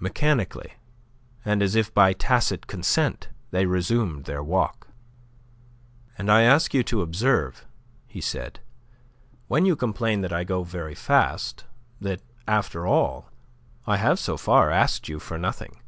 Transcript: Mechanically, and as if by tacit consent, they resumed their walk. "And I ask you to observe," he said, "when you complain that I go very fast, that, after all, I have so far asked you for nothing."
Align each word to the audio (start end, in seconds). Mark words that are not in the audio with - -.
Mechanically, 0.00 0.74
and 1.46 1.62
as 1.62 1.74
if 1.74 1.94
by 1.94 2.12
tacit 2.12 2.66
consent, 2.66 3.30
they 3.52 3.64
resumed 3.64 4.26
their 4.26 4.42
walk. 4.42 4.88
"And 6.18 6.30
I 6.30 6.42
ask 6.42 6.74
you 6.74 6.82
to 6.82 7.00
observe," 7.00 7.64
he 8.06 8.20
said, 8.20 8.60
"when 9.48 9.64
you 9.64 9.74
complain 9.74 10.20
that 10.20 10.30
I 10.30 10.44
go 10.44 10.62
very 10.62 10.94
fast, 10.94 11.64
that, 12.02 12.20
after 12.46 12.86
all, 12.86 13.30
I 13.86 13.96
have 13.96 14.18
so 14.18 14.36
far 14.36 14.70
asked 14.70 15.08
you 15.08 15.18
for 15.18 15.38
nothing." 15.38 15.78